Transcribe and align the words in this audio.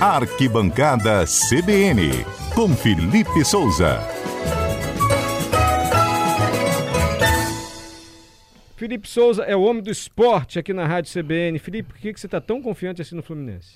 Arquibancada 0.00 1.24
CBN, 1.26 2.24
com 2.54 2.68
Felipe 2.68 3.44
Souza. 3.44 3.98
Felipe 8.76 9.08
Souza 9.08 9.42
é 9.42 9.56
o 9.56 9.62
homem 9.62 9.82
do 9.82 9.90
esporte 9.90 10.56
aqui 10.56 10.72
na 10.72 10.86
Rádio 10.86 11.12
CBN. 11.12 11.58
Felipe, 11.58 11.88
por 11.92 11.98
que, 11.98 12.12
que 12.12 12.20
você 12.20 12.28
está 12.28 12.40
tão 12.40 12.62
confiante 12.62 13.02
assim 13.02 13.16
no 13.16 13.24
Fluminense? 13.24 13.74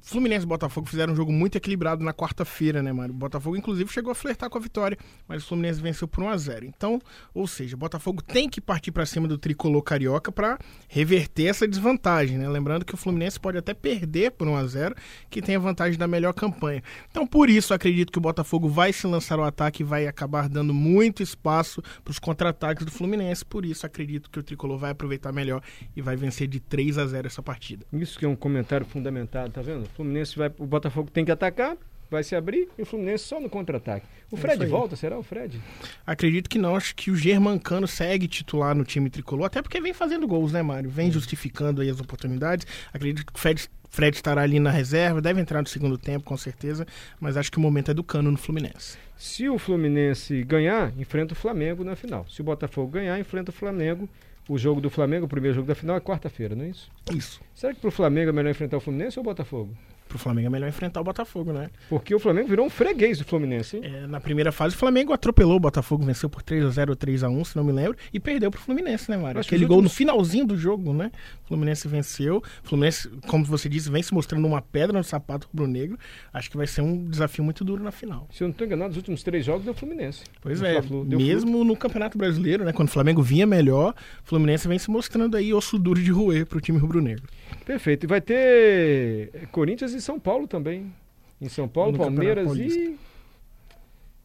Fluminense 0.00 0.44
e 0.44 0.48
Botafogo 0.48 0.88
fizeram 0.88 1.12
um 1.12 1.16
jogo 1.16 1.32
muito 1.32 1.56
equilibrado 1.56 2.02
na 2.02 2.12
quarta-feira, 2.12 2.82
né, 2.82 2.92
mano? 2.92 3.12
O 3.12 3.16
Botafogo, 3.16 3.56
inclusive, 3.56 3.92
chegou 3.92 4.10
a 4.10 4.14
flertar 4.14 4.48
com 4.48 4.58
a 4.58 4.60
vitória, 4.60 4.96
mas 5.28 5.42
o 5.42 5.46
Fluminense 5.46 5.80
venceu 5.80 6.08
por 6.08 6.24
1x0. 6.24 6.64
Então, 6.64 7.00
ou 7.34 7.46
seja, 7.46 7.76
o 7.76 7.78
Botafogo 7.78 8.22
tem 8.22 8.48
que 8.48 8.60
partir 8.60 8.90
para 8.90 9.04
cima 9.06 9.28
do 9.28 9.38
tricolor 9.38 9.82
carioca 9.82 10.32
para 10.32 10.58
reverter 10.88 11.46
essa 11.46 11.68
desvantagem, 11.68 12.38
né? 12.38 12.48
Lembrando 12.48 12.84
que 12.84 12.94
o 12.94 12.96
Fluminense 12.96 13.38
pode 13.38 13.58
até 13.58 13.74
perder 13.74 14.32
por 14.32 14.48
1x0, 14.48 14.96
que 15.28 15.42
tem 15.42 15.56
a 15.56 15.58
vantagem 15.58 15.98
da 15.98 16.08
melhor 16.08 16.32
campanha. 16.32 16.82
Então, 17.10 17.26
por 17.26 17.50
isso, 17.50 17.74
acredito 17.74 18.10
que 18.10 18.18
o 18.18 18.22
Botafogo 18.22 18.68
vai 18.68 18.92
se 18.92 19.06
lançar 19.06 19.38
ao 19.38 19.44
ataque 19.44 19.82
e 19.82 19.86
vai 19.86 20.06
acabar 20.06 20.48
dando 20.48 20.72
muito 20.72 21.22
espaço 21.22 21.82
para 22.02 22.10
os 22.10 22.18
contra-ataques 22.18 22.84
do 22.84 22.90
Fluminense. 22.90 23.44
Por 23.44 23.64
isso, 23.64 23.84
acredito 23.84 24.30
que 24.30 24.38
o 24.38 24.42
tricolor 24.42 24.78
vai 24.78 24.90
aproveitar 24.92 25.32
melhor 25.32 25.62
e 25.94 26.00
vai 26.00 26.16
vencer 26.16 26.48
de 26.48 26.60
3 26.60 26.98
a 26.98 27.06
0 27.06 27.26
essa 27.26 27.42
partida. 27.42 27.84
Isso 27.92 28.18
que 28.18 28.24
é 28.24 28.28
um 28.28 28.36
comentário 28.36 28.86
fundamentado, 28.86 29.50
tá 29.50 29.62
vendo? 29.62 29.89
Fluminense 29.90 30.36
vai. 30.36 30.50
O 30.58 30.66
Botafogo 30.66 31.10
tem 31.10 31.24
que 31.24 31.30
atacar, 31.30 31.76
vai 32.10 32.22
se 32.22 32.34
abrir 32.34 32.68
e 32.78 32.82
o 32.82 32.86
Fluminense 32.86 33.24
só 33.24 33.40
no 33.40 33.48
contra-ataque. 33.48 34.06
O 34.30 34.36
É 34.36 34.38
Fred 34.38 34.62
aí. 34.64 34.68
volta, 34.68 34.96
será 34.96 35.18
o 35.18 35.22
Fred? 35.22 35.60
Acredito 36.06 36.48
que 36.48 36.58
não, 36.58 36.76
acho 36.76 36.94
que 36.94 37.10
o 37.10 37.16
Germancano 37.16 37.86
segue 37.86 38.26
titular 38.28 38.74
no 38.74 38.84
time 38.84 39.10
tricolor, 39.10 39.46
até 39.46 39.60
porque 39.62 39.80
vem 39.80 39.92
fazendo 39.92 40.26
gols, 40.26 40.52
né, 40.52 40.62
Mário? 40.62 40.88
Vem 40.90 41.10
justificando 41.10 41.80
aí 41.82 41.90
as 41.90 42.00
oportunidades. 42.00 42.66
Acredito 42.92 43.26
que 43.26 43.32
o 43.36 43.38
Fred, 43.40 43.68
Fred 43.88 44.16
estará 44.16 44.42
ali 44.42 44.60
na 44.60 44.70
reserva, 44.70 45.20
deve 45.20 45.40
entrar 45.40 45.60
no 45.62 45.68
segundo 45.68 45.98
tempo, 45.98 46.24
com 46.24 46.36
certeza, 46.36 46.86
mas 47.18 47.36
acho 47.36 47.50
que 47.50 47.58
o 47.58 47.60
momento 47.60 47.90
é 47.90 47.94
do 47.94 48.04
Cano 48.04 48.30
no 48.30 48.38
Fluminense. 48.38 48.96
Se 49.16 49.48
o 49.48 49.58
Fluminense 49.58 50.42
ganhar, 50.44 50.92
enfrenta 50.98 51.34
o 51.34 51.36
Flamengo 51.36 51.84
na 51.84 51.94
final. 51.96 52.24
Se 52.28 52.40
o 52.40 52.44
Botafogo 52.44 52.88
ganhar, 52.92 53.18
enfrenta 53.18 53.50
o 53.50 53.54
Flamengo. 53.54 54.08
O 54.50 54.58
jogo 54.58 54.80
do 54.80 54.90
Flamengo, 54.90 55.26
o 55.26 55.28
primeiro 55.28 55.54
jogo 55.54 55.68
da 55.68 55.76
final, 55.76 55.96
é 55.96 56.00
quarta-feira, 56.00 56.56
não 56.56 56.64
é 56.64 56.70
isso? 56.70 56.90
Isso. 57.14 57.40
Será 57.54 57.72
que 57.72 57.78
pro 57.80 57.92
Flamengo 57.92 58.30
é 58.30 58.32
melhor 58.32 58.50
enfrentar 58.50 58.78
o 58.78 58.80
Fluminense 58.80 59.16
ou 59.16 59.22
o 59.22 59.24
Botafogo? 59.24 59.76
Pro 60.10 60.18
Flamengo 60.18 60.48
é 60.48 60.50
melhor 60.50 60.68
enfrentar 60.68 61.00
o 61.00 61.04
Botafogo, 61.04 61.52
né? 61.52 61.70
Porque 61.88 62.12
o 62.12 62.18
Flamengo 62.18 62.48
virou 62.48 62.66
um 62.66 62.68
freguês 62.70 63.16
do 63.18 63.24
Fluminense, 63.24 63.76
hein? 63.76 63.82
É, 63.84 64.06
na 64.08 64.20
primeira 64.20 64.50
fase, 64.50 64.74
o 64.74 64.78
Flamengo 64.78 65.12
atropelou 65.12 65.56
o 65.56 65.60
Botafogo, 65.60 66.04
venceu 66.04 66.28
por 66.28 66.42
3 66.42 66.64
a 66.64 66.70
0 66.70 66.90
ou 66.90 66.96
3 66.96 67.22
a 67.22 67.28
1 67.28 67.44
se 67.44 67.56
não 67.56 67.62
me 67.62 67.70
lembro, 67.70 67.96
e 68.12 68.18
perdeu 68.18 68.50
pro 68.50 68.60
Fluminense, 68.60 69.08
né, 69.08 69.16
Mário? 69.16 69.38
Acho 69.38 69.48
que 69.48 69.54
Aquele 69.54 69.64
os 69.64 69.68
gol 69.68 69.76
últimos- 69.78 69.92
no 69.92 69.96
finalzinho 69.96 70.46
do 70.46 70.56
jogo, 70.58 70.92
né? 70.92 71.12
O 71.44 71.48
Fluminense 71.48 71.86
venceu. 71.86 72.42
O 72.64 72.68
Fluminense, 72.68 73.08
como 73.28 73.44
você 73.44 73.68
disse, 73.68 73.88
vem 73.88 74.02
se 74.02 74.12
mostrando 74.12 74.44
uma 74.46 74.60
pedra 74.60 74.98
no 74.98 75.04
sapato 75.04 75.46
rubro-negro. 75.52 75.96
Acho 76.32 76.50
que 76.50 76.56
vai 76.56 76.66
ser 76.66 76.80
um 76.82 77.04
desafio 77.08 77.44
muito 77.44 77.64
duro 77.64 77.82
na 77.82 77.92
final. 77.92 78.26
Se 78.32 78.42
eu 78.42 78.48
não 78.48 78.52
estou 78.52 78.66
enganado, 78.66 78.90
os 78.90 78.96
últimos 78.96 79.22
três 79.22 79.44
jogos 79.44 79.64
deu 79.64 79.72
Fluminense. 79.74 80.24
Pois 80.40 80.60
é, 80.62 80.80
mesmo 81.04 81.64
no 81.64 81.76
Campeonato 81.76 82.18
Brasileiro, 82.18 82.64
né? 82.64 82.72
Quando 82.72 82.88
o 82.88 82.90
Flamengo 82.90 83.22
vinha 83.22 83.46
melhor, 83.46 83.94
o 84.24 84.28
Fluminense 84.28 84.66
vem 84.66 84.78
se 84.78 84.90
mostrando 84.90 85.36
aí 85.36 85.54
osso 85.54 85.78
duro 85.78 86.02
de 86.02 86.10
roer 86.10 86.46
pro 86.46 86.60
time 86.60 86.78
rubro-negro. 86.78 87.24
Perfeito. 87.64 88.04
E 88.04 88.06
vai 88.06 88.20
ter 88.20 89.48
Corinthians 89.52 89.92
e 89.92 90.00
São 90.00 90.18
Paulo 90.18 90.46
também. 90.46 90.92
Em 91.40 91.48
São 91.48 91.68
Paulo, 91.68 91.92
No 91.92 91.98
Palmeiras 91.98 92.54
e. 92.56 92.98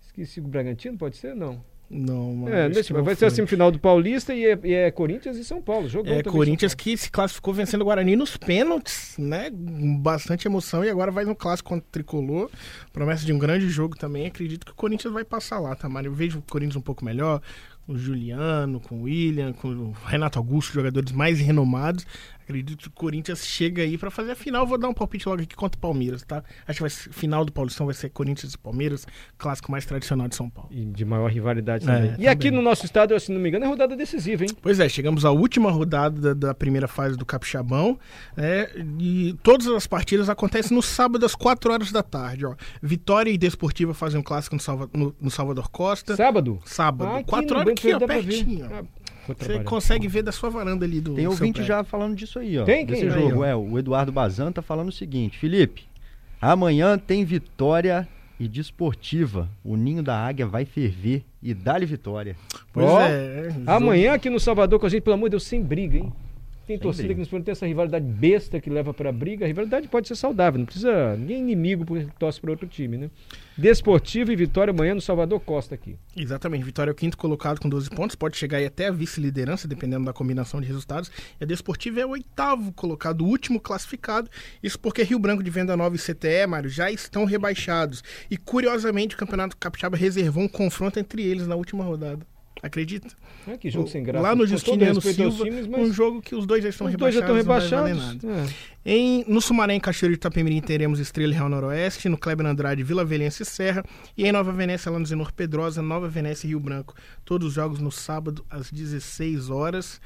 Esqueci 0.06 0.40
o 0.40 0.44
Bragantino, 0.44 0.98
pode 0.98 1.18
ser? 1.18 1.36
Não. 1.36 1.62
Não, 1.90 2.34
mano. 2.34 2.56
É, 2.56 2.70
que 2.70 2.94
não 2.94 3.04
vai 3.04 3.16
ser 3.16 3.26
a 3.26 3.30
semifinal 3.30 3.72
do 3.72 3.78
Paulista 3.78 4.34
e 4.34 4.46
é, 4.46 4.60
e 4.64 4.74
é 4.74 4.90
Corinthians 4.90 5.38
e 5.38 5.46
São 5.46 5.62
Paulo. 5.62 5.88
Jogão 5.88 6.14
É, 6.14 6.24
Corinthians 6.24 6.74
que 6.74 6.98
se 6.98 7.12
classificou 7.12 7.54
vencendo 7.54 7.82
o 7.82 7.86
Guarani 7.86 8.16
nos 8.16 8.38
pênaltis, 8.38 9.16
né? 9.20 9.52
Bastante 9.52 10.48
emoção 10.48 10.84
e 10.84 10.90
agora 10.90 11.12
vai 11.12 11.26
no 11.26 11.36
clássico 11.36 11.70
contra 11.70 11.86
o 11.88 11.92
Tricolor. 11.92 12.50
Promessa 12.92 13.24
de 13.24 13.32
um 13.32 13.38
grande 13.38 13.70
jogo 13.70 13.96
também. 13.96 14.26
Acredito 14.26 14.66
que 14.66 14.72
o 14.72 14.76
Corinthians 14.76 15.14
vai 15.14 15.24
passar 15.24 15.60
lá, 15.60 15.76
tá, 15.76 15.88
Mário? 15.88 16.10
Eu 16.10 16.14
vejo 16.14 16.40
o 16.40 16.42
Corinthians 16.42 16.76
um 16.76 16.82
pouco 16.82 17.06
melhor, 17.06 17.40
com 17.86 17.94
o 17.94 17.98
Juliano, 17.98 18.80
com 18.80 18.96
o 18.96 19.02
William, 19.04 19.54
com 19.54 19.68
o 19.68 19.92
Renato 20.06 20.40
Augusto, 20.40 20.74
jogadores 20.74 21.12
mais 21.12 21.40
renomados. 21.40 22.06
Acredito 22.46 22.78
que 22.84 22.88
o 22.88 22.92
Corinthians 22.92 23.44
chega 23.44 23.82
aí 23.82 23.98
pra 23.98 24.12
fazer 24.12 24.32
a 24.34 24.36
final. 24.36 24.68
Vou 24.68 24.78
dar 24.78 24.88
um 24.88 24.94
palpite 24.94 25.28
logo 25.28 25.42
aqui 25.42 25.56
contra 25.56 25.78
o 25.78 25.82
Palmeiras, 25.82 26.22
tá? 26.24 26.44
Acho 26.68 26.78
que 26.78 26.82
vai 26.84 26.90
ser, 26.92 27.12
final 27.12 27.44
do 27.44 27.52
Paulistão 27.52 27.88
vai 27.88 27.96
ser 27.96 28.10
Corinthians 28.10 28.54
e 28.54 28.58
Palmeiras, 28.58 29.08
clássico 29.38 29.72
mais 29.72 29.84
tradicional 29.84 30.28
de 30.28 30.36
São 30.36 30.48
Paulo. 30.48 30.70
E 30.72 30.86
de 30.86 31.04
maior 31.04 31.32
rivalidade 31.32 31.84
É, 31.84 31.88
também. 31.88 32.06
e 32.06 32.12
também. 32.14 32.28
aqui 32.28 32.52
no 32.52 32.62
nosso 32.62 32.86
estado, 32.86 33.20
se 33.20 33.32
não 33.32 33.42
me 33.42 33.50
engano, 33.50 33.66
é 33.66 33.68
rodada 33.68 33.96
decisiva, 33.96 34.44
hein? 34.44 34.50
Pois 34.62 34.80
é, 34.80 34.88
chegamos 34.88 35.26
à 35.26 35.32
última 35.32 35.72
rodada 35.72 36.36
da, 36.36 36.48
da 36.50 36.54
primeira 36.54 36.88
fase 36.88 37.18
do 37.18 37.26
Capixabão. 37.26 37.98
né, 38.38 38.68
e 39.00 39.36
todas 39.42 39.66
as 39.68 39.88
partidas 39.88 40.30
acontecem 40.30 40.76
no 40.76 40.84
sábado 40.84 41.26
às 41.26 41.34
4 41.34 41.74
horas 41.74 41.92
da 41.92 42.04
tarde. 42.04 42.46
Ó. 42.46 42.54
Vitória 42.82 43.32
e 43.32 43.38
Desportiva 43.40 43.94
fazem 43.94 44.20
um 44.20 44.24
clássico 44.24 44.56
no, 44.56 44.62
Salva- 44.62 44.90
no- 44.94 45.16
no 45.20 45.32
Salvador 45.32 45.70
Costa. 45.70 46.16
Sábado? 46.16 46.60
Sábado, 46.64 47.10
Ah, 47.10 47.18
aqui 47.18 47.30
4 47.30 47.54
no 47.56 47.60
horas 47.62 47.72
aqui, 47.74 47.94
ó, 47.94 48.00
pertinho. 48.00 48.68
ó. 48.72 48.76
Ah, 48.80 48.84
Você 49.28 49.60
consegue 49.64 50.08
ver 50.08 50.22
da 50.24 50.32
sua 50.32 50.50
varanda 50.50 50.86
ali 50.86 51.02
do 51.02 51.16
Tem 51.16 51.26
ouvinte 51.28 51.54
prédio. 51.54 51.64
já 51.68 51.84
falando 51.84 52.16
disso 52.16 52.40
aí, 52.40 52.58
ó. 52.60 52.64
Tem? 52.66 52.86
Desse 52.86 53.02
Quem? 53.02 53.10
jogo, 53.12 53.44
Aí, 53.44 53.52
ó. 53.52 53.54
é. 53.54 53.56
O 53.56 53.78
Eduardo 53.80 54.12
Bazan 54.12 54.52
tá 54.52 54.62
falando 54.62 54.90
o 54.90 54.92
seguinte: 54.92 55.38
Felipe, 55.38 55.84
amanhã 56.42 56.98
tem 56.98 57.24
vitória 57.26 58.08
e 58.40 58.48
desportiva. 58.48 59.50
O 59.64 59.76
ninho 59.76 60.04
da 60.04 60.18
águia 60.18 60.46
vai 60.46 60.66
ferver 60.66 61.24
e 61.42 61.54
dá-lhe 61.54 61.86
vitória. 61.86 62.36
Pois 62.74 62.86
Ó, 62.86 63.02
é. 63.02 63.50
jogo- 63.52 63.64
Amanhã 63.72 64.14
aqui 64.14 64.30
no 64.30 64.40
Salvador 64.40 64.80
com 64.80 64.86
a 64.86 64.90
gente, 64.90 65.02
pelo 65.04 65.14
amor 65.16 65.28
de 65.28 65.32
Deus, 65.32 65.44
sem 65.44 65.62
briga, 65.62 65.98
hein? 65.98 66.12
Tem 66.66 66.80
torcida 66.80 67.14
que 67.14 67.20
nos 67.20 67.28
pergunta 67.28 67.52
essa 67.52 67.68
rivalidade 67.68 68.06
besta 68.06 68.60
que 68.60 68.70
leva 68.70 68.94
pra 68.94 69.12
briga. 69.12 69.46
A 69.46 69.48
rivalidade 69.48 69.88
pode 69.88 70.08
ser 70.08 70.16
saudável, 70.16 70.58
não 70.58 70.66
precisa 70.66 71.16
ninguém 71.16 71.38
é 71.38 71.40
inimigo 71.40 71.86
porque 71.86 72.08
torce 72.18 72.42
para 72.42 72.50
outro 72.50 72.68
time, 72.68 72.98
né? 72.98 73.12
Desportivo 73.58 74.32
e 74.32 74.36
Vitória 74.36 74.72
amanhã 74.72 74.96
no 74.96 75.02
Salvador 75.02 75.40
Costa 75.40 75.76
aqui. 75.76 75.96
Exatamente, 76.16 76.66
Vitória 76.66 76.90
é 76.90 76.94
o 76.94 76.96
quinto 76.96 77.18
colocado 77.18 77.60
com 77.60 77.70
12 77.70 77.90
pontos, 77.92 78.16
pode 78.16 78.36
chegar 78.36 78.58
aí 78.58 78.66
até 78.66 78.88
a 78.88 78.92
vice-liderança, 78.92 79.68
dependendo 79.68 80.06
da 80.06 80.14
combinação 80.14 80.60
de 80.60 80.68
resultados. 80.68 81.12
E 81.40 81.44
a 81.44 81.48
Desportiva 81.48 82.02
é 82.02 82.06
o 82.06 82.10
oitavo 82.10 82.74
colocado, 82.74 83.22
o 83.22 83.28
último 83.28 83.60
classificado. 83.60 84.30
Isso 84.62 84.80
porque 84.80 85.04
Rio 85.04 85.20
Branco 85.20 85.44
de 85.44 85.50
Venda 85.52 85.78
Nova 85.78 85.96
e 85.96 86.00
CTE, 86.00 86.48
Mário, 86.48 86.70
já 86.70 86.92
estão 86.92 87.26
rebaixados. 87.26 88.04
E 88.30 88.38
curiosamente 88.38 89.16
o 89.16 89.18
Campeonato 89.18 89.56
Capixaba 89.56 89.96
reservou 89.96 90.44
um 90.44 90.48
confronto 90.48 91.00
entre 91.00 91.24
eles 91.24 91.48
na 91.48 91.56
última 91.56 91.84
rodada. 91.84 92.26
Acredita? 92.66 93.08
Ah, 93.48 93.58
que 93.58 93.70
jogo 93.70 93.88
sem 93.88 94.02
graça. 94.04 94.24
Lá 94.24 94.36
no 94.36 94.48
Justiniano 94.48 95.00
Silva, 95.00 95.44
times, 95.46 95.68
um 95.68 95.72
mas 95.72 95.94
jogo 95.94 96.20
que 96.22 96.34
os 96.34 96.48
dois 96.48 96.64
já 96.64 96.70
estão 96.70 96.88
os 96.88 96.96
dois 96.96 97.14
já 97.14 97.26
rebaixados. 97.26 97.92
estão 98.02 98.30
rebaixados. 98.32 98.52
É. 98.84 98.92
Em, 98.92 99.24
no 99.28 99.40
Sumaré, 99.40 99.76
em 99.76 99.80
Cachoeiro 99.80 100.14
de 100.14 100.18
Itapemirim, 100.18 100.62
teremos 100.62 101.00
Estrela 101.00 101.32
e 101.32 101.36
Real 101.36 101.48
Noroeste. 101.48 102.10
No 102.10 102.18
Kleber 102.18 102.46
Andrade, 102.48 102.82
Vila 102.84 103.06
Velhense 103.06 103.44
e 103.44 103.46
Serra. 103.46 103.84
E 104.18 104.26
em 104.26 104.32
Nova 104.32 104.52
Venécia, 104.52 104.92
lá 104.92 104.98
no 104.98 105.06
Zenor 105.06 105.32
Pedrosa, 105.32 105.82
Nova 105.82 106.08
Venécia 106.08 106.48
e 106.48 106.50
Rio 106.50 106.60
Branco. 106.60 106.96
Todos 107.24 107.50
os 107.50 107.54
jogos 107.54 107.80
no 107.80 107.92
sábado, 107.92 108.44
às 108.50 108.72
16 108.72 109.50
horas. 109.52 110.02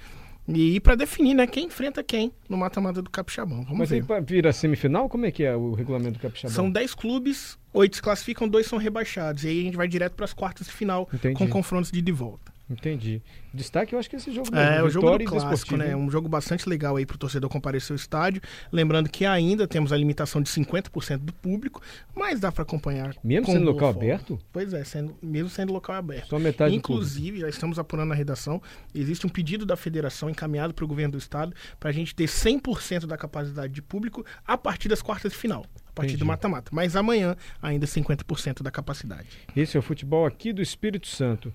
E 0.51 0.79
para 0.79 0.95
definir, 0.95 1.35
né, 1.35 1.45
quem 1.45 1.67
enfrenta 1.67 2.03
quem 2.03 2.31
no 2.49 2.57
mata-mata 2.57 3.01
do 3.03 3.09
Capixabão. 3.09 3.63
Vamos 3.63 3.77
Mas 3.77 3.89
ver. 3.91 3.97
aí 3.97 4.03
pra 4.03 4.19
vira 4.19 4.51
semifinal, 4.51 5.07
como 5.07 5.27
é 5.27 5.31
que 5.31 5.43
é 5.43 5.55
o 5.55 5.73
regulamento 5.73 6.13
do 6.13 6.19
Capixabão? 6.21 6.55
São 6.55 6.71
10 6.71 6.95
clubes, 6.95 7.55
8 7.71 7.97
se 7.97 8.01
classificam, 8.01 8.47
2 8.47 8.65
são 8.65 8.79
rebaixados. 8.79 9.43
E 9.43 9.47
aí 9.47 9.59
a 9.59 9.63
gente 9.63 9.77
vai 9.77 9.87
direto 9.87 10.13
para 10.13 10.25
as 10.25 10.33
quartas 10.33 10.65
de 10.65 10.73
final, 10.73 11.07
Entendi. 11.13 11.35
com 11.35 11.47
confrontos 11.47 11.91
de 11.91 11.99
ide 11.99 12.09
e 12.09 12.13
volta. 12.13 12.48
Entendi. 12.69 13.21
Destaque, 13.53 13.93
eu 13.95 13.99
acho 13.99 14.07
que 14.09 14.15
esse 14.15 14.31
jogo 14.31 14.55
É, 14.55 14.83
o 14.83 14.89
jogo 14.89 15.17
do 15.17 15.23
clássico, 15.25 15.75
né? 15.75 15.95
Um 15.95 16.09
jogo 16.11 16.29
bastante 16.29 16.69
legal 16.69 16.95
aí 16.95 17.05
pro 17.05 17.17
torcedor 17.17 17.49
comparecer 17.49 17.91
ao 17.91 17.95
estádio. 17.95 18.41
Lembrando 18.71 19.09
que 19.09 19.25
ainda 19.25 19.67
temos 19.67 19.91
a 19.91 19.97
limitação 19.97 20.39
de 20.41 20.49
50% 20.49 21.17
do 21.17 21.33
público, 21.33 21.81
mas 22.15 22.39
dá 22.39 22.51
para 22.51 22.61
acompanhar. 22.61 23.15
Mesmo 23.23 23.47
sendo 23.47 23.65
local 23.65 23.93
forma. 23.93 24.07
aberto? 24.07 24.39
Pois 24.51 24.71
é, 24.73 24.83
sendo- 24.83 25.17
mesmo 25.21 25.49
sendo 25.49 25.73
local 25.73 25.95
aberto. 25.95 26.27
Só 26.27 26.37
metade. 26.37 26.75
Inclusive, 26.75 27.39
já 27.39 27.49
estamos 27.49 27.79
apurando 27.79 28.09
na 28.09 28.15
redação, 28.15 28.61
existe 28.93 29.25
um 29.25 29.29
pedido 29.29 29.65
da 29.65 29.75
federação 29.75 30.29
encaminhado 30.29 30.73
para 30.73 30.85
o 30.85 30.87
governo 30.87 31.13
do 31.13 31.17
estado 31.17 31.53
para 31.79 31.89
a 31.89 31.93
gente 31.93 32.13
ter 32.13 32.25
100% 32.27 33.07
da 33.07 33.17
capacidade 33.17 33.73
de 33.73 33.81
público 33.81 34.23
a 34.45 34.57
partir 34.57 34.87
das 34.89 35.01
quartas 35.01 35.31
de 35.31 35.37
final, 35.39 35.65
a 35.87 35.91
partir 35.91 36.11
Entendi. 36.11 36.17
do 36.19 36.25
mata-mata. 36.27 36.69
Mas 36.71 36.95
amanhã, 36.95 37.35
ainda 37.59 37.87
50% 37.87 38.61
da 38.61 38.69
capacidade. 38.69 39.27
Esse 39.55 39.75
é 39.75 39.79
o 39.79 39.83
futebol 39.83 40.25
aqui 40.27 40.53
do 40.53 40.61
Espírito 40.61 41.07
Santo. 41.07 41.51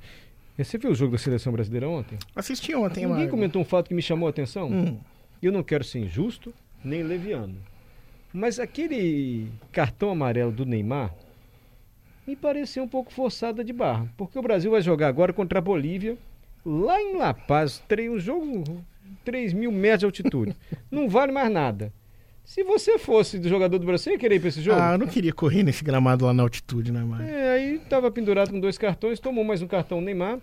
E 0.58 0.64
Você 0.64 0.78
viu 0.78 0.90
o 0.90 0.94
jogo 0.94 1.12
da 1.12 1.18
seleção 1.18 1.52
brasileira 1.52 1.88
ontem? 1.88 2.18
Assisti 2.34 2.74
ontem, 2.74 3.06
Ninguém 3.06 3.28
comentou 3.28 3.60
um 3.60 3.64
fato 3.64 3.88
que 3.88 3.94
me 3.94 4.02
chamou 4.02 4.26
a 4.26 4.30
atenção? 4.30 4.68
Hum, 4.70 4.98
Eu 5.42 5.50
não 5.52 5.62
quero 5.62 5.84
ser 5.84 5.98
injusto 6.00 6.52
nem 6.84 7.02
leviano. 7.02 7.56
Mas 8.32 8.58
aquele 8.58 9.48
cartão 9.72 10.10
amarelo 10.10 10.52
do 10.52 10.66
Neymar 10.66 11.14
me 12.26 12.34
pareceu 12.34 12.82
um 12.82 12.88
pouco 12.88 13.12
forçada 13.12 13.62
de 13.64 13.72
barra. 13.72 14.08
Porque 14.16 14.38
o 14.38 14.42
Brasil 14.42 14.70
vai 14.70 14.80
jogar 14.82 15.08
agora 15.08 15.32
contra 15.32 15.58
a 15.58 15.62
Bolívia, 15.62 16.16
lá 16.64 17.00
em 17.00 17.16
La 17.16 17.34
Paz, 17.34 17.82
um 18.10 18.18
jogo 18.18 18.64
3 19.24 19.52
mil 19.52 19.70
metros 19.72 20.00
de 20.00 20.06
altitude. 20.06 20.56
não 20.90 21.08
vale 21.08 21.32
mais 21.32 21.50
nada. 21.52 21.92
Se 22.44 22.62
você 22.62 22.98
fosse 22.98 23.38
do 23.38 23.48
jogador 23.48 23.78
do 23.78 23.86
Brasil, 23.86 24.04
você 24.04 24.10
ia 24.12 24.18
querer 24.18 24.36
ir 24.36 24.40
pra 24.40 24.48
esse 24.50 24.60
jogo? 24.60 24.78
Ah, 24.78 24.92
eu 24.92 24.98
não 24.98 25.06
queria 25.06 25.32
correr 25.32 25.62
nesse 25.62 25.82
gramado 25.82 26.26
lá 26.26 26.34
na 26.34 26.42
altitude, 26.42 26.92
né, 26.92 27.02
Mário? 27.02 27.26
É, 27.26 27.52
aí 27.52 27.78
tava 27.88 28.10
pendurado 28.10 28.50
com 28.50 28.60
dois 28.60 28.76
cartões, 28.76 29.18
tomou 29.18 29.42
mais 29.44 29.62
um 29.62 29.66
cartão 29.66 30.00
Neymar. 30.00 30.38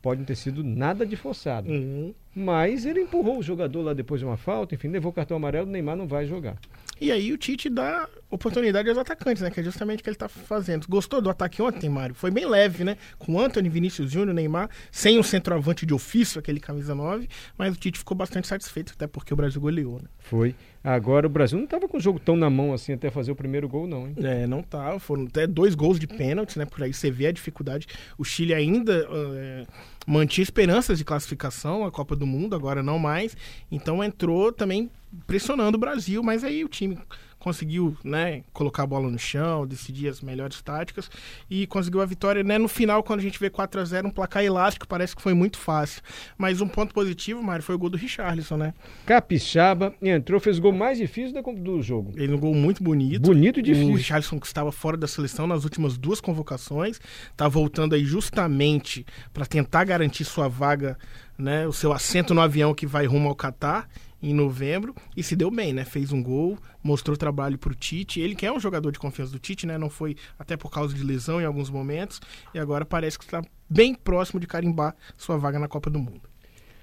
Pode 0.00 0.20
não 0.20 0.26
ter 0.26 0.36
sido 0.36 0.62
nada 0.62 1.04
de 1.04 1.16
forçado. 1.16 1.68
Hum. 1.70 2.14
Mas 2.38 2.84
ele 2.84 3.00
empurrou 3.00 3.38
o 3.38 3.42
jogador 3.42 3.80
lá 3.80 3.94
depois 3.94 4.20
de 4.20 4.26
uma 4.26 4.36
falta, 4.36 4.74
enfim, 4.74 4.88
levou 4.88 5.10
o 5.10 5.14
cartão 5.14 5.38
amarelo, 5.38 5.66
o 5.66 5.70
Neymar 5.70 5.96
não 5.96 6.06
vai 6.06 6.26
jogar. 6.26 6.58
E 7.00 7.10
aí 7.10 7.32
o 7.32 7.38
Tite 7.38 7.70
dá 7.70 8.06
oportunidade 8.30 8.88
aos 8.88 8.98
atacantes, 8.98 9.42
né? 9.42 9.50
Que 9.50 9.60
é 9.60 9.62
justamente 9.62 10.00
o 10.00 10.02
que 10.02 10.10
ele 10.10 10.16
tá 10.16 10.28
fazendo. 10.28 10.86
Gostou 10.86 11.22
do 11.22 11.30
ataque 11.30 11.62
ontem, 11.62 11.88
Mário? 11.88 12.14
Foi 12.14 12.30
bem 12.30 12.46
leve, 12.46 12.84
né? 12.84 12.98
Com 13.18 13.40
Anthony, 13.40 13.70
Vinícius 13.70 14.10
Júnior, 14.10 14.34
Neymar, 14.34 14.68
sem 14.90 15.18
um 15.18 15.22
centroavante 15.22 15.86
de 15.86 15.94
ofício, 15.94 16.38
aquele 16.38 16.60
camisa 16.60 16.94
9, 16.94 17.26
mas 17.56 17.74
o 17.74 17.78
Tite 17.78 17.98
ficou 17.98 18.14
bastante 18.14 18.46
satisfeito, 18.46 18.92
até 18.94 19.06
porque 19.06 19.32
o 19.32 19.36
Brasil 19.36 19.60
goleou, 19.60 20.00
né? 20.02 20.08
Foi. 20.18 20.54
Agora 20.84 21.26
o 21.26 21.30
Brasil 21.30 21.58
não 21.58 21.64
estava 21.64 21.88
com 21.88 21.96
o 21.96 22.00
jogo 22.00 22.20
tão 22.20 22.36
na 22.36 22.48
mão 22.48 22.72
assim 22.72 22.92
até 22.92 23.10
fazer 23.10 23.32
o 23.32 23.36
primeiro 23.36 23.68
gol, 23.68 23.86
não, 23.86 24.06
hein? 24.06 24.14
É, 24.18 24.46
não 24.46 24.62
tá. 24.62 24.98
Foram 24.98 25.24
até 25.24 25.46
dois 25.46 25.74
gols 25.74 25.98
de 25.98 26.06
pênalti, 26.06 26.58
né? 26.58 26.64
Por 26.64 26.82
aí 26.82 26.92
você 26.92 27.10
vê 27.10 27.26
a 27.26 27.32
dificuldade. 27.32 27.86
O 28.16 28.24
Chile 28.24 28.54
ainda 28.54 29.06
é, 29.36 29.66
mantinha 30.06 30.44
esperanças 30.44 30.98
de 30.98 31.04
classificação 31.04 31.84
à 31.84 31.90
Copa 31.90 32.14
do 32.14 32.26
Mundo, 32.26 32.54
agora 32.54 32.82
não 32.82 32.98
mais. 32.98 33.36
Então 33.70 34.02
entrou 34.02 34.52
também 34.52 34.90
pressionando 35.26 35.76
o 35.76 35.80
Brasil, 35.80 36.22
mas 36.22 36.44
aí 36.44 36.64
o 36.64 36.68
time 36.68 36.98
conseguiu 37.46 37.96
né, 38.02 38.42
colocar 38.52 38.82
a 38.82 38.86
bola 38.88 39.08
no 39.08 39.20
chão, 39.20 39.64
decidir 39.64 40.08
as 40.08 40.20
melhores 40.20 40.60
táticas 40.60 41.08
e 41.48 41.64
conseguiu 41.68 42.00
a 42.00 42.04
vitória. 42.04 42.42
Né, 42.42 42.58
no 42.58 42.66
final, 42.66 43.04
quando 43.04 43.20
a 43.20 43.22
gente 43.22 43.38
vê 43.38 43.48
4 43.48 43.80
a 43.80 43.84
0 43.84 44.08
um 44.08 44.10
placar 44.10 44.42
elástico, 44.42 44.84
parece 44.88 45.14
que 45.14 45.22
foi 45.22 45.32
muito 45.32 45.56
fácil. 45.56 46.02
Mas 46.36 46.60
um 46.60 46.66
ponto 46.66 46.92
positivo, 46.92 47.40
Mário, 47.40 47.62
foi 47.62 47.76
o 47.76 47.78
gol 47.78 47.88
do 47.88 47.96
Richarlison, 47.96 48.56
né? 48.56 48.74
Capixaba 49.06 49.94
entrou, 50.02 50.40
fez 50.40 50.58
o 50.58 50.60
gol 50.60 50.72
mais 50.72 50.98
difícil 50.98 51.40
do 51.40 51.82
jogo. 51.82 52.12
Ele 52.16 52.34
um 52.34 52.38
gol 52.38 52.52
muito 52.52 52.82
bonito. 52.82 53.22
Bonito 53.22 53.60
e 53.60 53.62
difícil. 53.62 53.92
O 53.92 53.96
Richarlison 53.96 54.40
que 54.40 54.46
estava 54.48 54.72
fora 54.72 54.96
da 54.96 55.06
seleção 55.06 55.46
nas 55.46 55.62
últimas 55.62 55.96
duas 55.96 56.20
convocações, 56.20 57.00
tá 57.36 57.46
voltando 57.46 57.94
aí 57.94 58.04
justamente 58.04 59.06
para 59.32 59.46
tentar 59.46 59.84
garantir 59.84 60.24
sua 60.24 60.48
vaga, 60.48 60.98
né, 61.38 61.64
o 61.64 61.72
seu 61.72 61.92
assento 61.92 62.34
no 62.34 62.40
avião 62.40 62.74
que 62.74 62.88
vai 62.88 63.06
rumo 63.06 63.28
ao 63.28 63.36
Catar 63.36 63.88
em 64.30 64.34
novembro 64.34 64.94
e 65.16 65.22
se 65.22 65.36
deu 65.36 65.50
bem, 65.50 65.72
né? 65.72 65.84
Fez 65.84 66.12
um 66.12 66.22
gol, 66.22 66.58
mostrou 66.82 67.16
trabalho 67.16 67.56
pro 67.56 67.74
Tite. 67.74 68.20
Ele 68.20 68.34
que 68.34 68.44
é 68.44 68.52
um 68.52 68.58
jogador 68.58 68.90
de 68.90 68.98
confiança 68.98 69.30
do 69.30 69.38
Tite, 69.38 69.66
né? 69.66 69.78
Não 69.78 69.88
foi 69.88 70.16
até 70.38 70.56
por 70.56 70.70
causa 70.70 70.92
de 70.94 71.02
lesão 71.02 71.40
em 71.40 71.44
alguns 71.44 71.70
momentos 71.70 72.20
e 72.52 72.58
agora 72.58 72.84
parece 72.84 73.18
que 73.18 73.24
está 73.24 73.40
bem 73.70 73.94
próximo 73.94 74.40
de 74.40 74.46
carimbar 74.46 74.96
sua 75.16 75.38
vaga 75.38 75.58
na 75.58 75.68
Copa 75.68 75.88
do 75.88 76.00
Mundo. 76.00 76.22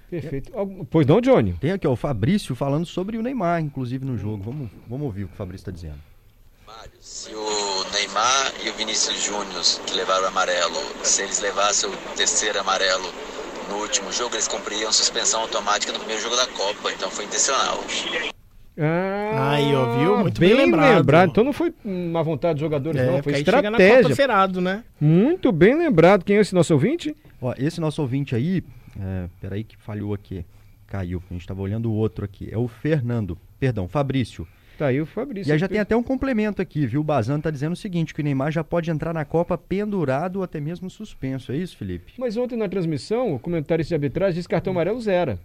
Perfeito. 0.08 0.52
Pois 0.90 1.06
não, 1.06 1.20
Johnny? 1.20 1.54
Tem 1.54 1.72
aqui 1.72 1.86
ó, 1.86 1.92
o 1.92 1.96
Fabrício 1.96 2.54
falando 2.54 2.86
sobre 2.86 3.18
o 3.18 3.22
Neymar, 3.22 3.60
inclusive 3.60 4.04
no 4.04 4.16
jogo. 4.16 4.42
Vamos, 4.42 4.70
vamos 4.88 5.04
ouvir 5.04 5.24
o 5.24 5.28
que 5.28 5.34
o 5.34 5.36
Fabrício 5.36 5.62
está 5.62 5.70
dizendo. 5.70 6.00
Mário, 6.66 6.92
se 7.00 7.34
o 7.34 7.84
Neymar 7.92 8.52
e 8.64 8.70
o 8.70 8.74
Vinícius 8.74 9.22
Júnior 9.22 9.62
que 9.86 9.94
levaram 9.94 10.24
o 10.24 10.28
amarelo, 10.28 10.76
se 11.02 11.22
eles 11.22 11.40
levassem 11.40 11.90
o 11.90 11.96
terceiro 12.16 12.58
amarelo 12.60 13.12
no 13.68 13.76
último 13.76 14.12
jogo, 14.12 14.34
eles 14.34 14.48
cumpriam 14.48 14.92
suspensão 14.92 15.40
automática 15.40 15.92
no 15.92 15.98
primeiro 15.98 16.22
jogo 16.22 16.36
da 16.36 16.46
Copa, 16.48 16.92
então 16.92 17.10
foi 17.10 17.24
intencional. 17.24 17.82
Ah, 18.76 19.52
Aí, 19.52 19.74
ó, 19.74 19.98
viu? 19.98 20.18
Muito 20.18 20.40
bem, 20.40 20.50
bem 20.50 20.58
lembrado. 20.66 20.96
lembrado. 20.98 21.30
Então 21.30 21.44
não 21.44 21.52
foi 21.52 21.72
uma 21.84 22.22
vontade 22.22 22.54
dos 22.54 22.60
jogadores, 22.60 23.00
é, 23.00 23.06
não. 23.06 23.22
Foi 23.22 23.32
estratégia. 23.34 24.16
Ferado, 24.16 24.60
né? 24.60 24.82
Muito 25.00 25.52
bem 25.52 25.76
lembrado. 25.76 26.24
Quem 26.24 26.36
é 26.36 26.40
esse 26.40 26.54
nosso 26.54 26.72
ouvinte? 26.74 27.14
Ó, 27.40 27.54
esse 27.56 27.80
nosso 27.80 28.02
ouvinte 28.02 28.34
aí, 28.34 28.64
é, 29.00 29.28
peraí 29.40 29.62
que 29.62 29.76
falhou 29.76 30.12
aqui. 30.12 30.44
Caiu. 30.88 31.22
A 31.30 31.32
gente 31.32 31.42
estava 31.42 31.60
olhando 31.62 31.90
o 31.90 31.94
outro 31.94 32.24
aqui. 32.24 32.48
É 32.50 32.58
o 32.58 32.66
Fernando. 32.66 33.38
Perdão, 33.60 33.88
Fabrício. 33.88 34.46
Tá 34.78 34.86
aí 34.86 35.00
o 35.00 35.06
Fabrício. 35.06 35.50
E 35.50 35.52
aí 35.52 35.58
já 35.58 35.68
tem 35.68 35.78
até 35.78 35.96
um 35.96 36.02
complemento 36.02 36.60
aqui, 36.60 36.86
viu? 36.86 37.00
O 37.00 37.04
Bazan 37.04 37.40
tá 37.40 37.50
dizendo 37.50 37.74
o 37.74 37.76
seguinte, 37.76 38.12
que 38.12 38.20
o 38.20 38.24
Neymar 38.24 38.50
já 38.50 38.64
pode 38.64 38.90
entrar 38.90 39.14
na 39.14 39.24
Copa 39.24 39.56
pendurado 39.56 40.36
ou 40.36 40.42
até 40.42 40.60
mesmo 40.60 40.90
suspenso. 40.90 41.52
É 41.52 41.56
isso, 41.56 41.76
Felipe? 41.76 42.14
Mas 42.18 42.36
ontem 42.36 42.56
na 42.56 42.68
transmissão, 42.68 43.34
o 43.34 43.38
comentário 43.38 43.84
de 43.84 43.94
arbitragem 43.94 44.34
disse 44.34 44.48
cartão 44.48 44.72
amarelo 44.72 45.00
zero. 45.00 45.38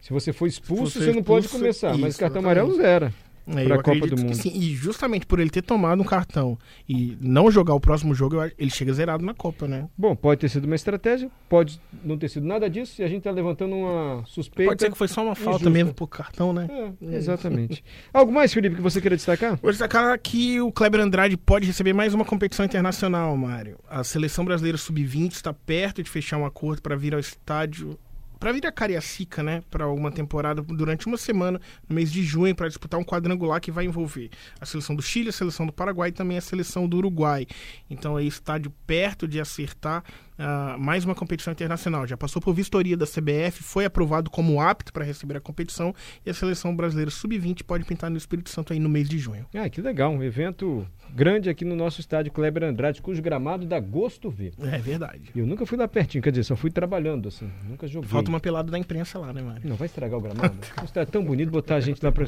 Se 0.00 0.12
você 0.12 0.32
for 0.32 0.46
expulso, 0.46 0.92
você, 0.92 0.98
você 1.00 1.12
não 1.12 1.20
expulso, 1.20 1.24
pode 1.24 1.48
começar, 1.48 1.90
isso, 1.90 2.00
mas 2.00 2.16
cartão 2.16 2.40
amarelo 2.40 2.74
zero. 2.76 3.12
É, 3.48 3.64
para 3.64 3.76
a 3.76 3.82
Copa 3.82 4.06
do 4.06 4.16
Mundo. 4.16 4.34
Sim, 4.34 4.50
e 4.54 4.74
justamente 4.74 5.24
por 5.24 5.38
ele 5.38 5.50
ter 5.50 5.62
tomado 5.62 6.00
um 6.02 6.04
cartão 6.04 6.58
e 6.88 7.16
não 7.20 7.50
jogar 7.50 7.74
o 7.74 7.80
próximo 7.80 8.14
jogo, 8.14 8.36
ele 8.58 8.70
chega 8.70 8.92
zerado 8.92 9.24
na 9.24 9.34
Copa, 9.34 9.68
né? 9.68 9.88
Bom, 9.96 10.16
pode 10.16 10.40
ter 10.40 10.48
sido 10.48 10.64
uma 10.64 10.74
estratégia, 10.74 11.30
pode 11.48 11.80
não 12.04 12.18
ter 12.18 12.28
sido 12.28 12.46
nada 12.46 12.68
disso, 12.68 13.00
e 13.00 13.04
a 13.04 13.08
gente 13.08 13.18
está 13.18 13.30
levantando 13.30 13.76
uma 13.76 14.24
suspeita. 14.26 14.70
Pode 14.70 14.82
ser 14.82 14.90
que 14.90 14.98
foi 14.98 15.08
só 15.08 15.22
uma 15.22 15.34
falta 15.34 15.70
mesmo 15.70 15.94
por 15.94 16.08
cartão, 16.08 16.52
né? 16.52 16.66
É, 17.00 17.14
exatamente. 17.14 17.84
Algo 18.12 18.32
mais, 18.32 18.52
Felipe, 18.52 18.76
que 18.76 18.82
você 18.82 19.00
queria 19.00 19.16
destacar? 19.16 19.56
Vou 19.62 19.70
destacar 19.70 20.18
que 20.18 20.60
o 20.60 20.72
Kleber 20.72 21.00
Andrade 21.00 21.36
pode 21.36 21.66
receber 21.66 21.92
mais 21.92 22.14
uma 22.14 22.24
competição 22.24 22.64
internacional, 22.64 23.36
Mário. 23.36 23.78
A 23.88 24.02
seleção 24.02 24.44
brasileira 24.44 24.76
sub-20 24.76 25.32
está 25.32 25.52
perto 25.52 26.02
de 26.02 26.10
fechar 26.10 26.36
um 26.36 26.46
acordo 26.46 26.82
para 26.82 26.96
vir 26.96 27.14
ao 27.14 27.20
estádio 27.20 27.98
para 28.38 28.52
vir 28.52 28.66
a 28.66 28.72
Cariacica, 28.72 29.42
né, 29.42 29.62
para 29.70 29.88
uma 29.88 30.10
temporada 30.10 30.62
durante 30.62 31.06
uma 31.06 31.16
semana 31.16 31.60
no 31.88 31.94
mês 31.94 32.10
de 32.10 32.22
junho 32.22 32.54
para 32.54 32.68
disputar 32.68 32.98
um 33.00 33.04
quadrangular 33.04 33.60
que 33.60 33.70
vai 33.70 33.84
envolver 33.84 34.30
a 34.60 34.66
seleção 34.66 34.94
do 34.94 35.02
Chile, 35.02 35.30
a 35.30 35.32
seleção 35.32 35.66
do 35.66 35.72
Paraguai 35.72 36.10
e 36.10 36.12
também 36.12 36.36
a 36.38 36.40
seleção 36.40 36.88
do 36.88 36.96
Uruguai. 36.98 37.46
Então 37.88 38.18
é 38.18 38.24
estádio 38.24 38.72
perto 38.86 39.26
de 39.26 39.40
acertar 39.40 40.04
uh, 40.38 40.78
mais 40.78 41.04
uma 41.04 41.14
competição 41.14 41.52
internacional. 41.52 42.06
Já 42.06 42.16
passou 42.16 42.40
por 42.40 42.54
vistoria 42.54 42.96
da 42.96 43.06
CBF, 43.06 43.62
foi 43.62 43.84
aprovado 43.84 44.30
como 44.30 44.60
apto 44.60 44.92
para 44.92 45.04
receber 45.04 45.36
a 45.36 45.40
competição 45.40 45.94
e 46.24 46.30
a 46.30 46.34
seleção 46.34 46.74
brasileira 46.74 47.10
sub-20 47.10 47.62
pode 47.64 47.84
pintar 47.84 48.10
no 48.10 48.16
Espírito 48.16 48.50
Santo 48.50 48.72
aí 48.72 48.78
no 48.78 48.88
mês 48.88 49.08
de 49.08 49.18
junho. 49.18 49.46
Ah, 49.54 49.68
que 49.68 49.80
legal, 49.80 50.12
um 50.12 50.22
evento 50.22 50.86
grande 51.14 51.48
aqui 51.48 51.64
no 51.64 51.76
nosso 51.76 52.00
estádio 52.00 52.32
Kleber 52.32 52.64
Andrade, 52.64 53.00
cujo 53.00 53.22
gramado 53.22 53.66
dá 53.66 53.80
gosto 53.80 54.30
ver. 54.30 54.52
É 54.60 54.78
verdade. 54.78 55.30
Eu 55.34 55.46
nunca 55.46 55.64
fui 55.64 55.78
lá 55.78 55.88
pertinho, 55.88 56.22
quer 56.22 56.30
dizer, 56.30 56.44
só 56.44 56.56
fui 56.56 56.70
trabalhando 56.70 57.28
assim, 57.28 57.50
nunca 57.68 57.86
joguei. 57.86 58.08
Falta 58.08 58.25
uma 58.28 58.40
pelada 58.40 58.70
da 58.70 58.78
imprensa 58.78 59.18
lá, 59.18 59.32
né, 59.32 59.42
Mário? 59.42 59.62
Não 59.64 59.76
vai 59.76 59.86
estragar 59.86 60.18
o 60.18 60.22
gramado. 60.22 60.56
Isso 60.84 60.98
é 60.98 61.04
tão 61.04 61.24
bonito 61.24 61.50
botar 61.50 61.76
a 61.76 61.80
gente 61.80 62.04
lá 62.04 62.12
para 62.12 62.26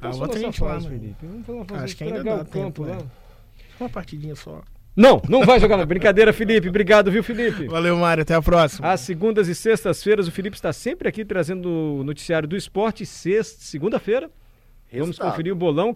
ah, 0.00 0.10
bota 0.10 0.36
a 0.36 0.40
gente 0.40 0.62
lá, 0.62 0.80
Felipe. 0.80 1.14
Vamos 1.22 1.46
falar, 1.46 1.64
fazer, 1.64 1.84
Acho 1.84 1.96
que 1.96 2.04
ainda 2.04 2.24
dá 2.24 2.34
o 2.34 2.38
campo 2.38 2.50
tempo, 2.50 2.82
lá. 2.84 2.96
É. 2.96 3.02
Uma 3.80 3.88
partidinha 3.88 4.34
só. 4.34 4.62
Não, 4.94 5.22
não 5.28 5.44
vai 5.44 5.58
jogar 5.58 5.76
na 5.76 5.86
brincadeira, 5.86 6.32
Felipe. 6.32 6.68
Obrigado, 6.68 7.10
viu, 7.10 7.22
Felipe? 7.22 7.66
Valeu, 7.66 7.96
Mário. 7.96 8.22
Até 8.22 8.34
a 8.34 8.42
próxima. 8.42 8.92
Às 8.92 9.00
segundas 9.00 9.48
e 9.48 9.54
sextas-feiras, 9.54 10.28
o 10.28 10.30
Felipe 10.30 10.56
está 10.56 10.72
sempre 10.72 11.08
aqui 11.08 11.24
trazendo 11.24 11.68
o 11.68 12.04
noticiário 12.04 12.46
do 12.46 12.56
esporte. 12.56 13.06
Sexta, 13.06 13.62
segunda-feira, 13.62 14.30
vamos 14.92 15.18
conferir 15.18 15.52
o 15.52 15.56
bolão 15.56 15.94